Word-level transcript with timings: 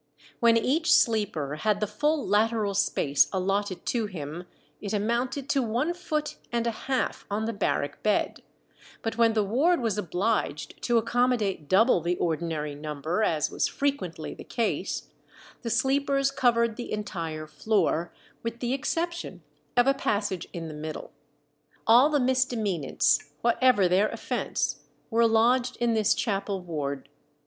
When 0.39 0.57
each 0.57 0.91
sleeper 0.91 1.57
had 1.57 1.79
the 1.79 1.85
full 1.85 2.25
lateral 2.27 2.73
space 2.73 3.27
allotted 3.31 3.85
to 3.85 4.07
him, 4.07 4.45
it 4.81 4.93
amounted 4.93 5.47
to 5.49 5.61
one 5.61 5.93
foot 5.93 6.37
and 6.51 6.65
a 6.65 6.71
half 6.71 7.23
on 7.29 7.45
the 7.45 7.53
barrack 7.53 8.01
bed; 8.01 8.41
but 9.03 9.19
when 9.19 9.33
the 9.33 9.43
ward 9.43 9.79
was 9.79 9.99
obliged 9.99 10.81
to 10.85 10.97
accommodate 10.97 11.69
double 11.69 12.01
the 12.01 12.17
ordinary 12.17 12.73
number, 12.73 13.21
as 13.21 13.51
was 13.51 13.67
frequently 13.67 14.33
the 14.33 14.43
case, 14.43 15.09
the 15.61 15.69
sleepers 15.69 16.31
covered 16.31 16.77
the 16.77 16.91
entire 16.91 17.45
floor, 17.45 18.11
with 18.41 18.59
the 18.59 18.73
exception 18.73 19.43
of 19.77 19.85
a 19.85 19.93
passage 19.93 20.47
in 20.51 20.67
the 20.67 20.73
middle. 20.73 21.11
All 21.85 22.09
the 22.09 22.19
misdemeanants, 22.19 23.19
whatever 23.41 23.87
their 23.87 24.09
offence, 24.09 24.79
were 25.11 25.27
lodged 25.27 25.77
in 25.77 25.93
this 25.93 26.15
chapel 26.15 26.59
ward. 26.59 27.07